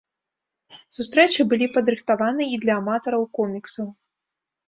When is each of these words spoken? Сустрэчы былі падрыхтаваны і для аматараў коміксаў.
Сустрэчы 0.95 1.41
былі 1.51 1.67
падрыхтаваны 1.75 2.43
і 2.55 2.59
для 2.63 2.73
аматараў 2.81 3.23
коміксаў. 3.39 3.87